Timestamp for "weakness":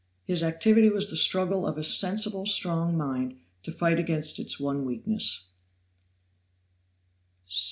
4.83-5.49